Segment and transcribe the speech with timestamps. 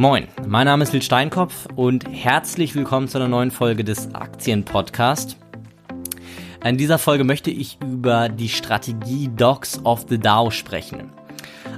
[0.00, 5.36] Moin, mein Name ist Lil Steinkopf und herzlich willkommen zu einer neuen Folge des Aktienpodcast.
[6.64, 11.12] In dieser Folge möchte ich über die Strategie Dogs of the DAO sprechen.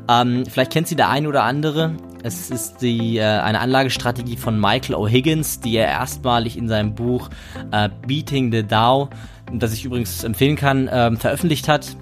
[0.08, 1.96] Ähm, vielleicht kennt sie der eine oder andere.
[2.22, 7.28] Es ist die, äh, eine Anlagestrategie von Michael O'Higgins, die er erstmalig in seinem Buch
[7.72, 9.10] äh, Beating the DAO,
[9.52, 11.96] das ich übrigens empfehlen kann, äh, veröffentlicht hat.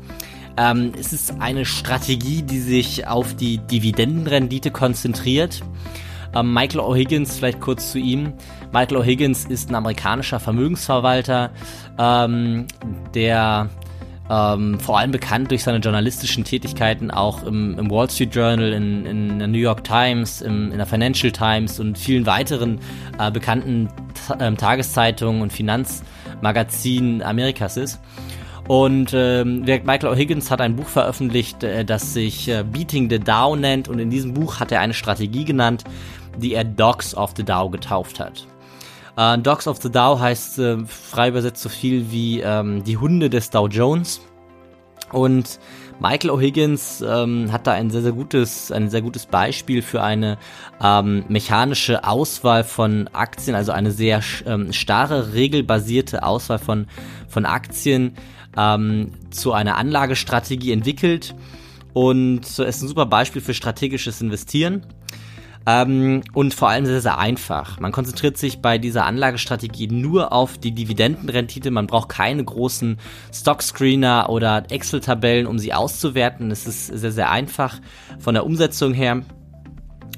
[0.58, 5.62] Ähm, es ist eine Strategie, die sich auf die Dividendenrendite konzentriert.
[6.34, 8.32] Ähm, Michael O'Higgins, vielleicht kurz zu ihm.
[8.72, 11.50] Michael O'Higgins ist ein amerikanischer Vermögensverwalter,
[11.98, 12.66] ähm,
[13.14, 13.68] der
[14.30, 19.04] ähm, vor allem bekannt durch seine journalistischen Tätigkeiten auch im, im Wall Street Journal, in,
[19.04, 22.78] in der New York Times, im, in der Financial Times und vielen weiteren
[23.18, 23.88] äh, bekannten
[24.38, 28.00] äh, Tageszeitungen und Finanzmagazinen Amerikas ist.
[28.68, 33.56] Und ähm, Michael O'Higgins hat ein Buch veröffentlicht, äh, das sich äh, Beating the Dow
[33.56, 33.88] nennt.
[33.88, 35.82] Und in diesem Buch hat er eine Strategie genannt,
[36.38, 38.46] die er Dogs of the Dow getauft hat.
[39.16, 43.30] Äh, Dogs of the Dow heißt äh, frei übersetzt so viel wie ähm, die Hunde
[43.30, 44.20] des Dow Jones.
[45.12, 45.58] Und
[46.00, 50.38] Michael O'Higgins ähm, hat da ein sehr, sehr gutes, ein sehr gutes Beispiel für eine
[50.82, 56.86] ähm, mechanische Auswahl von Aktien, also eine sehr ähm, starre, regelbasierte Auswahl von,
[57.28, 58.14] von Aktien
[58.56, 61.34] ähm, zu einer Anlagestrategie entwickelt.
[61.92, 64.86] Und es ist ein super Beispiel für strategisches Investieren.
[65.66, 67.80] Ähm, und vor allem sehr, sehr einfach.
[67.80, 71.70] Man konzentriert sich bei dieser Anlagestrategie nur auf die Dividendenrendite.
[71.70, 72.98] Man braucht keine großen
[73.32, 76.50] Stockscreener oder Excel-Tabellen, um sie auszuwerten.
[76.50, 77.78] Es ist sehr, sehr einfach
[78.18, 79.22] von der Umsetzung her.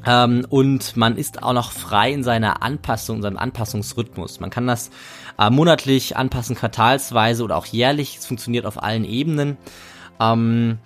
[0.07, 4.41] Ähm, und man ist auch noch frei in seiner Anpassung, in seinem Anpassungsrhythmus.
[4.41, 4.91] Man kann das
[5.39, 8.17] äh, monatlich anpassen, quartalsweise oder auch jährlich.
[8.19, 9.57] Es funktioniert auf allen Ebenen.
[10.21, 10.79] Ähm,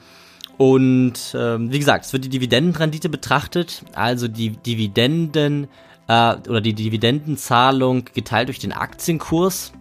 [0.59, 5.69] und ähm, wie gesagt, es wird die Dividendenrendite betrachtet, also die Dividenden
[6.09, 9.73] äh, oder die Dividendenzahlung geteilt durch den Aktienkurs.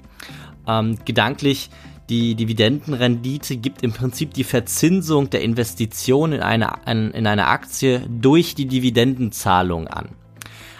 [0.67, 1.69] Ähm, gedanklich,
[2.09, 8.01] die Dividendenrendite gibt im Prinzip die Verzinsung der Investition in eine, in, in eine Aktie
[8.09, 10.09] durch die Dividendenzahlung an.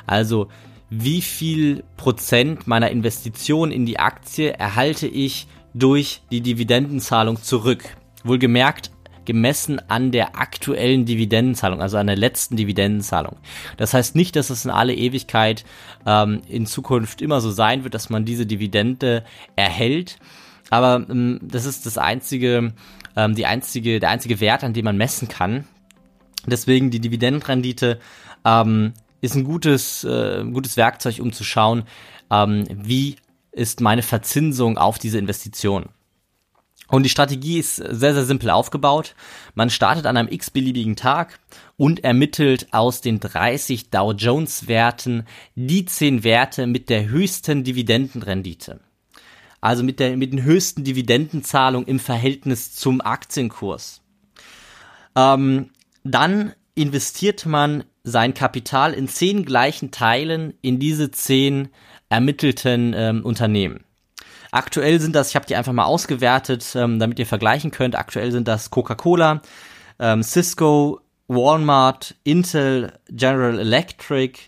[0.06, 0.50] Also
[0.90, 7.84] wie viel Prozent meiner Investition in die Aktie erhalte ich durch die Dividendenzahlung zurück.
[8.24, 8.92] Wohlgemerkt,
[9.26, 13.38] gemessen an der aktuellen Dividendenzahlung, also an der letzten Dividendenzahlung.
[13.78, 15.66] Das heißt nicht, dass es in alle Ewigkeit
[16.06, 19.24] ähm, in Zukunft immer so sein wird, dass man diese Dividende
[19.56, 20.18] erhält.
[20.70, 22.74] Aber ähm, das ist das einzige,
[23.16, 25.66] ähm, die einzige, der einzige Wert, an dem man messen kann.
[26.46, 28.00] Deswegen die Dividendenrendite
[28.46, 31.84] ähm, ist ein gutes, äh, gutes Werkzeug, um zu schauen,
[32.32, 33.16] ähm, wie
[33.52, 35.86] ist meine Verzinsung auf diese Investition.
[36.88, 39.16] Und die Strategie ist sehr, sehr simpel aufgebaut.
[39.56, 41.40] Man startet an einem x-beliebigen Tag
[41.78, 45.24] und ermittelt aus den 30 Dow Jones Werten
[45.56, 48.80] die 10 Werte mit der höchsten Dividendenrendite.
[49.62, 54.02] Also mit, der, mit den höchsten Dividendenzahlungen im Verhältnis zum Aktienkurs.
[55.16, 55.72] Ähm,
[56.04, 61.70] dann investiert man sein Kapital in 10 gleichen Teilen in diese 10
[62.10, 63.85] ermittelten ähm, Unternehmen.
[64.56, 67.98] Aktuell sind das, ich habe die einfach mal ausgewertet, ähm, damit ihr vergleichen könnt.
[67.98, 69.42] Aktuell sind das Coca-Cola,
[70.00, 74.40] ähm, Cisco, Walmart, Intel, General Electric,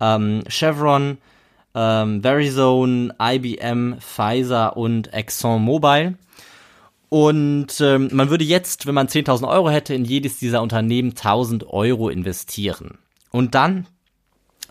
[0.00, 1.18] ähm, Chevron,
[1.74, 6.16] ähm, Verizon, IBM, Pfizer und ExxonMobil.
[7.10, 11.66] Und ähm, man würde jetzt, wenn man 10.000 Euro hätte, in jedes dieser Unternehmen 1.000
[11.66, 12.96] Euro investieren.
[13.30, 13.86] Und dann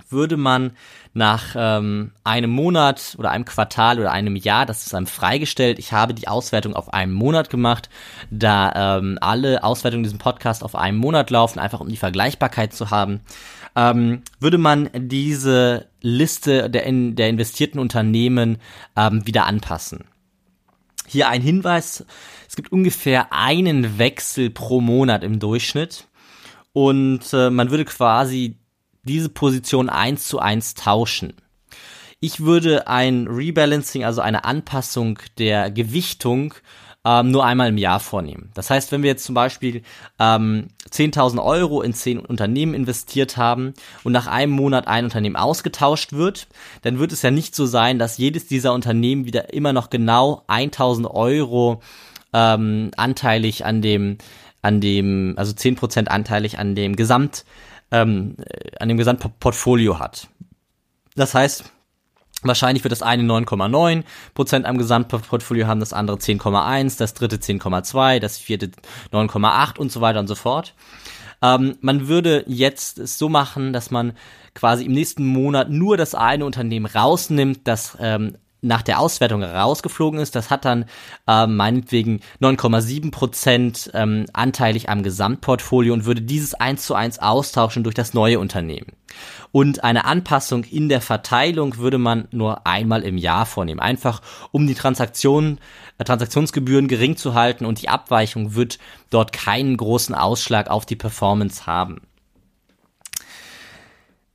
[0.09, 0.72] würde man
[1.14, 5.80] nach ähm, einem Monat oder einem Quartal oder einem Jahr, das ist einem freigestellt.
[5.80, 7.90] Ich habe die Auswertung auf einen Monat gemacht,
[8.30, 12.92] da ähm, alle Auswertungen diesem Podcast auf einen Monat laufen, einfach um die Vergleichbarkeit zu
[12.92, 13.22] haben.
[13.75, 18.58] Ähm, würde man diese Liste der, in, der investierten Unternehmen
[18.96, 20.06] ähm, wieder anpassen.
[21.08, 22.06] Hier ein Hinweis,
[22.47, 26.08] es gibt ungefähr einen Wechsel pro Monat im Durchschnitt
[26.72, 28.59] und äh, man würde quasi
[29.09, 31.34] diese Position eins zu eins tauschen.
[32.20, 36.53] Ich würde ein Rebalancing, also eine Anpassung der Gewichtung,
[37.06, 38.52] ähm, nur einmal im Jahr vornehmen.
[38.53, 39.84] Das heißt, wenn wir jetzt zum Beispiel
[40.20, 43.73] ähm, 10.000 Euro in 10 Unternehmen investiert haben
[44.03, 46.47] und nach einem Monat ein Unternehmen ausgetauscht wird,
[46.82, 50.44] dann wird es ja nicht so sein, dass jedes dieser Unternehmen wieder immer noch genau
[50.50, 51.82] 1.000 Euro
[52.34, 54.17] ähm, anteilig an dem,
[54.62, 57.46] an dem, also 10% anteilig an dem Gesamt
[57.91, 58.36] ähm,
[58.80, 60.28] an dem Gesamtportfolio hat.
[61.16, 61.64] Das heißt,
[62.44, 64.03] wahrscheinlich wird das eine 9,9
[64.34, 68.72] Prozent am Gesamtportfolio haben, das andere 10,1, das dritte 10,2, das vierte
[69.12, 70.76] 9,8 und so weiter und so fort.
[71.41, 74.14] Ähm, man würde jetzt es so machen, dass man
[74.53, 80.20] quasi im nächsten Monat nur das eine Unternehmen rausnimmt, das ähm, nach der Auswertung rausgeflogen
[80.20, 80.35] ist.
[80.35, 80.85] Das hat dann
[81.28, 87.84] äh, meinetwegen 9,7 Prozent ähm, anteilig am Gesamtportfolio und würde dieses eins zu eins austauschen
[87.84, 88.94] durch das neue Unternehmen.
[89.52, 93.79] Und eine Anpassung in der Verteilung würde man nur einmal im Jahr vornehmen.
[93.79, 94.22] Einfach
[94.52, 95.59] um die Transaktion,
[95.97, 98.78] äh, Transaktionsgebühren gering zu halten und die Abweichung wird
[99.09, 102.02] dort keinen großen Ausschlag auf die Performance haben.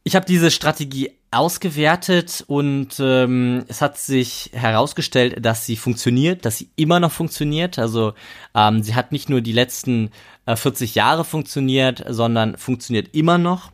[0.02, 6.58] Ich habe diese Strategie ausgewertet und ähm, es hat sich herausgestellt, dass sie funktioniert, dass
[6.58, 7.78] sie immer noch funktioniert.
[7.78, 8.14] Also
[8.54, 10.10] ähm, sie hat nicht nur die letzten
[10.46, 13.72] äh, 40 Jahre funktioniert, sondern funktioniert immer noch.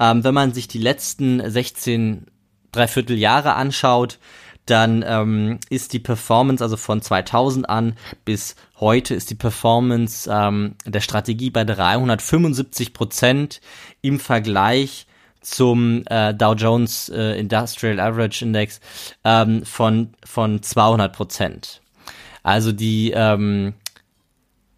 [0.00, 2.26] Ähm, wenn man sich die letzten 16
[2.72, 4.18] Dreiviertel Jahre anschaut,
[4.66, 10.76] dann ähm, ist die Performance, also von 2000 an bis heute, ist die Performance ähm,
[10.86, 13.60] der Strategie bei 375 Prozent
[14.02, 15.06] im Vergleich
[15.42, 18.80] zum äh, Dow Jones äh, Industrial Average Index
[19.24, 21.80] ähm, von, von 200 Prozent.
[22.42, 23.74] Also die, ähm,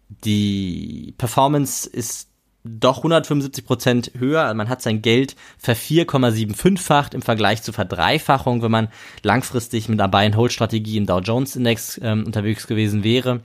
[0.09, 2.29] die Performance ist
[2.65, 4.43] doch 175 Prozent höher.
[4.43, 8.87] Also man hat sein Geld ver 4,75-facht im Vergleich zur Verdreifachung, wenn man
[9.21, 13.41] langfristig mit einer Buy-and-Hold-Strategie im Dow Jones Index ähm, unterwegs gewesen wäre.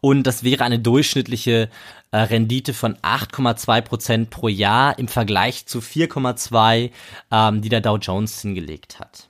[0.00, 1.68] Und das wäre eine durchschnittliche
[2.10, 6.90] äh, Rendite von 8,2 Prozent pro Jahr im Vergleich zu 4,2,
[7.30, 9.28] ähm, die der Dow Jones hingelegt hat.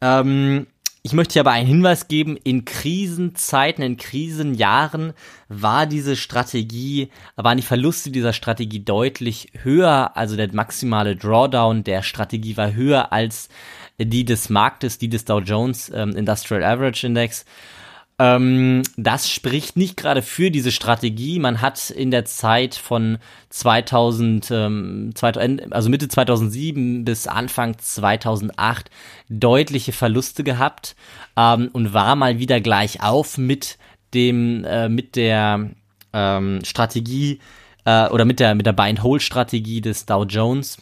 [0.00, 0.66] Ähm,
[1.06, 5.12] ich möchte hier aber einen Hinweis geben, in Krisenzeiten, in Krisenjahren
[5.48, 12.02] war diese Strategie, waren die Verluste dieser Strategie deutlich höher, also der maximale Drawdown der
[12.02, 13.48] Strategie war höher als
[13.98, 17.44] die des Marktes, die des Dow Jones ähm, Industrial Average Index.
[18.18, 21.38] Ähm, das spricht nicht gerade für diese Strategie.
[21.38, 23.18] Man hat in der Zeit von
[23.50, 25.12] 2000, ähm,
[25.70, 28.90] also Mitte 2007 bis Anfang 2008
[29.28, 30.96] deutliche Verluste gehabt
[31.36, 33.76] ähm, und war mal wieder gleich auf mit
[34.14, 35.70] dem, äh, mit der
[36.14, 37.40] ähm, Strategie
[37.84, 40.78] äh, oder mit der, mit der Buy-and-Hold-Strategie des Dow Jones.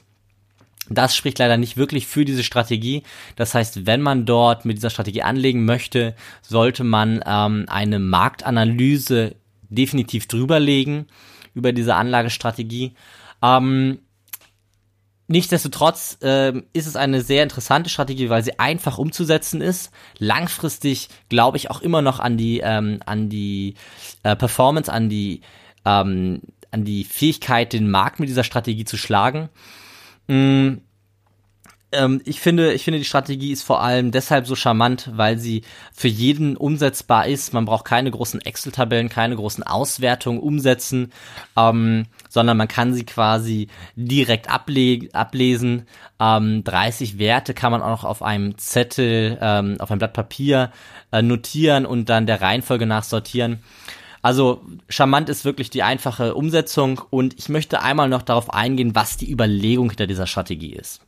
[0.91, 3.03] Das spricht leider nicht wirklich für diese Strategie.
[3.37, 9.35] Das heißt, wenn man dort mit dieser Strategie anlegen möchte, sollte man ähm, eine Marktanalyse
[9.71, 11.07] definitiv drüberlegen
[11.55, 12.93] über diese Anlagestrategie.
[13.43, 13.99] Ähm,
[15.27, 19.91] Nichtsdestotrotz äh, ist es eine sehr interessante Strategie, weil sie einfach umzusetzen ist.
[20.19, 23.75] Langfristig glaube ich auch immer noch an die ähm, an die
[24.23, 25.41] äh, Performance, an die
[25.87, 26.43] ähm,
[26.73, 29.49] an die Fähigkeit, den Markt mit dieser Strategie zu schlagen.
[30.27, 30.79] Mm,
[31.95, 35.63] ähm, ich finde, ich finde, die Strategie ist vor allem deshalb so charmant, weil sie
[35.93, 37.53] für jeden umsetzbar ist.
[37.53, 41.13] Man braucht keine großen Excel-Tabellen, keine großen Auswertungen umsetzen,
[41.57, 45.87] ähm, sondern man kann sie quasi direkt able ablesen.
[46.21, 50.73] Ähm, 30 Werte kann man auch noch auf einem Zettel, ähm, auf einem Blatt Papier
[51.13, 53.61] äh, notieren und dann der Reihenfolge nach sortieren.
[54.25, 59.19] Also charmant ist wirklich die einfache Umsetzung und ich möchte einmal noch darauf eingehen, was
[59.19, 61.03] die Überlegung hinter dieser Strategie ist.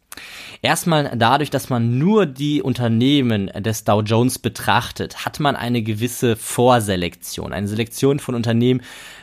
[0.61, 6.37] Erstmal dadurch, dass man nur die Unternehmen des Dow Jones betrachtet, hat man eine gewisse
[6.37, 8.83] Vorselektion, eine Selektion von Unternehmen,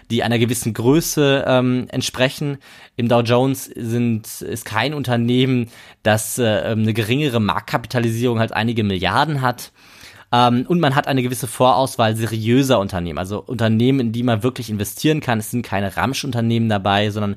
[0.10, 2.57] die einer gewissen Größe ähm, entsprechen.
[2.95, 5.69] Im Dow Jones sind, ist kein Unternehmen,
[6.01, 9.71] das äh, eine geringere Marktkapitalisierung als einige Milliarden hat.
[10.33, 14.71] Ähm, und man hat eine gewisse Vorauswahl seriöser Unternehmen, also Unternehmen, in die man wirklich
[14.71, 15.37] investieren kann.
[15.37, 17.35] Es sind keine Ramschunternehmen dabei, sondern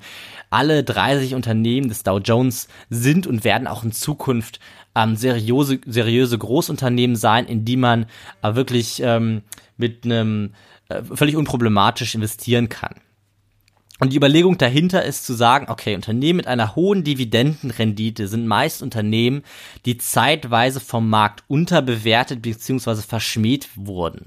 [0.48, 4.60] alle 30 Unternehmen des Dow Jones sind und werden auch in Zukunft
[4.94, 8.06] ähm, seriöse, seriöse Großunternehmen sein, in die man
[8.42, 9.42] äh, wirklich ähm,
[9.76, 10.54] mit einem
[10.88, 12.94] äh, völlig unproblematisch investieren kann.
[13.98, 18.82] Und die Überlegung dahinter ist zu sagen, okay, Unternehmen mit einer hohen Dividendenrendite sind meist
[18.82, 19.42] Unternehmen,
[19.86, 22.96] die zeitweise vom Markt unterbewertet bzw.
[22.96, 24.26] verschmäht wurden.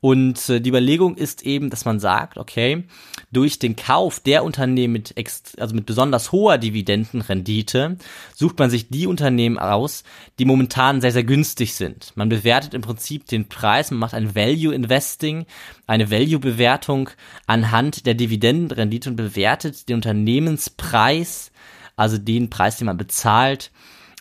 [0.00, 2.84] Und äh, die Überlegung ist eben, dass man sagt, okay,
[3.30, 5.14] durch den Kauf der Unternehmen mit,
[5.58, 7.96] also mit besonders hoher Dividendenrendite
[8.34, 10.04] sucht man sich die Unternehmen aus,
[10.38, 12.12] die momentan sehr, sehr günstig sind.
[12.14, 15.46] Man bewertet im Prinzip den Preis, man macht ein Value Investing,
[15.86, 17.10] eine Value-Bewertung
[17.46, 21.50] anhand der Dividendenrendite und bewertet den Unternehmenspreis,
[21.96, 23.70] also den Preis, den man bezahlt,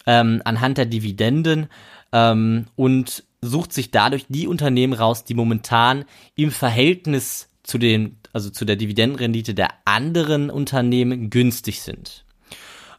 [0.05, 1.67] ähm, anhand der Dividenden
[2.11, 8.49] ähm, und sucht sich dadurch die Unternehmen raus, die momentan im Verhältnis zu den, also
[8.49, 12.23] zu der Dividendenrendite der anderen Unternehmen günstig sind.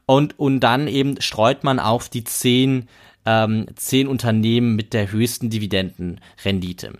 [0.07, 2.89] Und, und dann eben streut man auf die zehn
[3.29, 6.95] ähm, zehn Unternehmen mit der höchsten Dividendenrendite.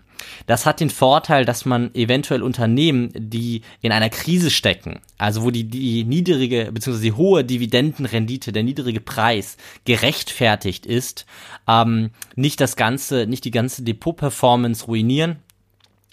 [0.45, 5.49] Das hat den Vorteil, dass man eventuell Unternehmen, die in einer Krise stecken, also wo
[5.49, 7.01] die, die niedrige bzw.
[7.01, 11.25] die hohe Dividendenrendite, der niedrige Preis gerechtfertigt ist,
[11.67, 15.37] ähm, nicht das ganze, nicht die ganze Depot-Performance ruinieren,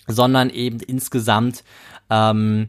[0.06, 1.64] sondern eben insgesamt
[2.10, 2.68] ähm,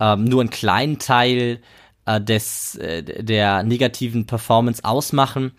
[0.00, 1.60] ähm, nur einen kleinen Teil
[2.06, 5.52] äh, des äh, der negativen Performance ausmachen.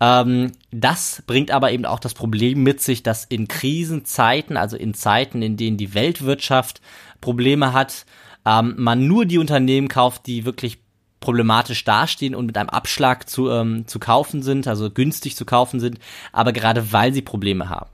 [0.00, 4.94] Ähm, das bringt aber eben auch das Problem mit sich, dass in Krisenzeiten, also in
[4.94, 6.80] Zeiten, in denen die Weltwirtschaft
[7.20, 8.06] Probleme hat,
[8.46, 10.78] ähm, man nur die Unternehmen kauft, die wirklich
[11.20, 15.78] problematisch dastehen und mit einem Abschlag zu, ähm, zu kaufen sind, also günstig zu kaufen
[15.78, 15.98] sind,
[16.32, 17.90] aber gerade weil sie Probleme haben.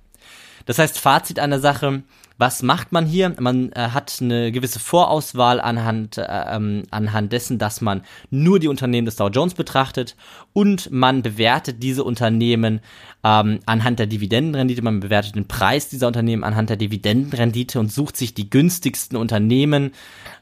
[0.64, 2.02] Das heißt, Fazit an der Sache,
[2.38, 3.34] was macht man hier?
[3.38, 8.68] Man äh, hat eine gewisse Vorauswahl anhand, äh, ähm, anhand dessen, dass man nur die
[8.68, 10.16] Unternehmen des Dow Jones betrachtet
[10.52, 12.80] und man bewertet diese Unternehmen
[13.24, 18.16] ähm, anhand der Dividendenrendite, man bewertet den Preis dieser Unternehmen anhand der Dividendenrendite und sucht
[18.16, 19.92] sich die günstigsten Unternehmen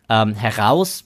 [0.08, 1.04] ähm, heraus.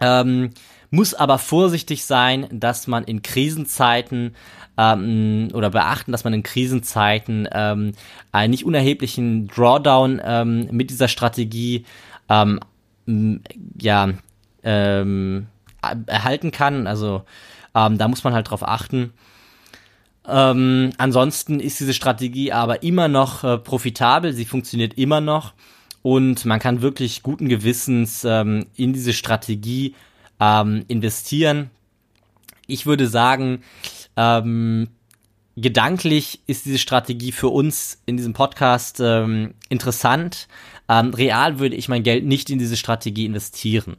[0.00, 0.50] Ähm,
[0.90, 4.34] muss aber vorsichtig sein, dass man in Krisenzeiten
[4.76, 7.92] ähm, oder beachten, dass man in Krisenzeiten ähm,
[8.32, 11.84] einen nicht unerheblichen Drawdown ähm, mit dieser Strategie
[12.28, 12.60] ähm,
[13.80, 14.10] ja
[14.62, 15.46] ähm,
[16.06, 16.86] erhalten kann.
[16.86, 17.24] Also
[17.74, 19.12] ähm, da muss man halt drauf achten.
[20.26, 25.54] Ähm, ansonsten ist diese Strategie aber immer noch äh, profitabel, sie funktioniert immer noch
[26.02, 29.94] und man kann wirklich guten Gewissens ähm, in diese Strategie
[30.40, 31.70] ähm, investieren.
[32.66, 33.62] Ich würde sagen,
[34.16, 34.88] ähm,
[35.56, 40.48] gedanklich ist diese Strategie für uns in diesem Podcast ähm, interessant.
[40.88, 43.96] Ähm, real würde ich mein Geld nicht in diese Strategie investieren.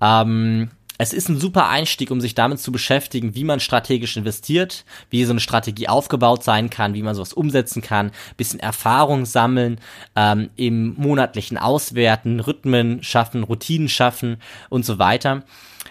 [0.00, 4.84] Ähm, es ist ein super Einstieg, um sich damit zu beschäftigen, wie man strategisch investiert,
[5.10, 9.80] wie so eine Strategie aufgebaut sein kann, wie man sowas umsetzen kann, bisschen Erfahrung sammeln,
[10.16, 14.38] ähm, im monatlichen Auswerten, Rhythmen schaffen, Routinen schaffen
[14.68, 15.44] und so weiter.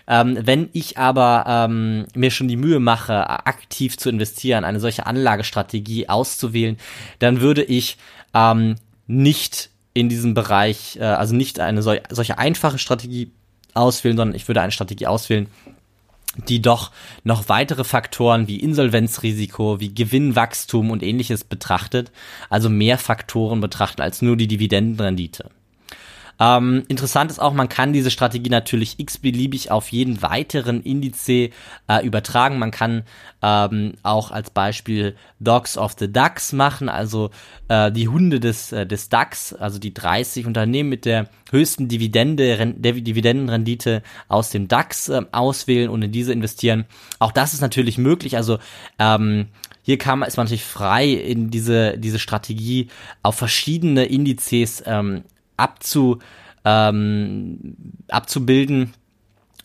[0.10, 5.06] Ähm, wenn ich aber ähm, mir schon die Mühe mache, aktiv zu investieren, eine solche
[5.06, 6.78] Anlagestrategie auszuwählen,
[7.20, 7.98] dann würde ich
[8.34, 8.76] ähm,
[9.08, 13.32] nicht in diesem Bereich, äh, also nicht eine sol solche einfache Strategie
[13.78, 15.48] auswählen, sondern ich würde eine Strategie auswählen,
[16.48, 16.92] die doch
[17.24, 22.12] noch weitere Faktoren wie Insolvenzrisiko, wie Gewinnwachstum und ähnliches betrachtet,
[22.50, 25.50] also mehr Faktoren betrachten als nur die Dividendenrendite.
[26.40, 31.50] Ähm, interessant ist auch, man kann diese Strategie natürlich x-beliebig auf jeden weiteren Indiz äh,
[32.04, 32.60] übertragen.
[32.60, 33.04] Man kann
[33.42, 37.32] ähm, auch als Beispiel Dogs of the Ducks machen, also
[37.68, 42.74] äh, die Hunde des, äh, des DAX, also die 30 Unternehmen mit der höchsten Dividende,
[42.78, 46.86] der Dividendenrendite aus dem DAX äh, auswählen und in diese investieren.
[47.20, 48.38] Auch das ist natürlich möglich.
[48.38, 48.60] Also
[49.00, 49.48] ähm,
[49.82, 52.90] hier man, ist man natürlich frei, in diese, diese Strategie
[53.24, 55.24] auf verschiedene Indizes ähm,
[55.58, 56.20] abzu,
[56.64, 57.76] ähm,
[58.08, 58.94] abzubilden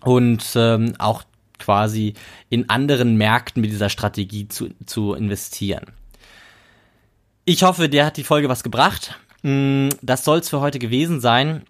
[0.00, 1.24] und ähm, auch
[1.58, 2.14] quasi
[2.50, 5.86] in anderen Märkten mit dieser Strategie zu, zu investieren.
[7.44, 9.18] Ich hoffe, dir hat die Folge was gebracht.
[9.42, 11.62] Mm, das soll es für heute gewesen sein.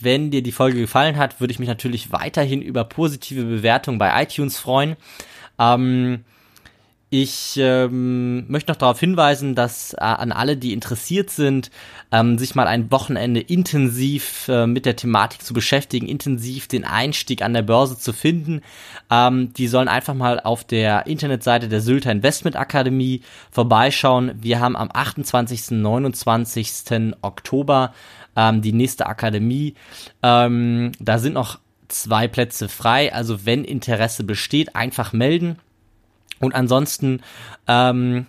[0.00, 4.22] Wenn dir die Folge gefallen hat, würde ich mich natürlich weiterhin über positive Bewertungen bei
[4.22, 4.96] iTunes freuen.
[5.58, 6.24] Ähm,
[7.14, 11.70] ich ähm, möchte noch darauf hinweisen, dass äh, an alle, die interessiert sind,
[12.10, 17.42] ähm, sich mal ein Wochenende intensiv äh, mit der Thematik zu beschäftigen, intensiv den Einstieg
[17.42, 18.62] an der Börse zu finden.
[19.10, 24.32] Ähm, die sollen einfach mal auf der Internetseite der Sylter Investment Akademie vorbeischauen.
[24.40, 25.72] Wir haben am 28.
[25.72, 27.12] 29.
[27.20, 27.92] Oktober
[28.36, 29.74] ähm, die nächste Akademie.
[30.22, 33.12] Ähm, da sind noch zwei Plätze frei.
[33.12, 35.58] Also wenn Interesse besteht, einfach melden.
[36.42, 37.22] Und ansonsten
[37.68, 38.26] ähm,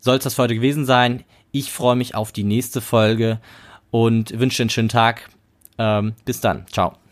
[0.00, 1.24] soll es das für heute gewesen sein.
[1.50, 3.40] Ich freue mich auf die nächste Folge
[3.90, 5.30] und wünsche einen schönen Tag.
[5.78, 6.66] Ähm, bis dann.
[6.68, 7.03] Ciao.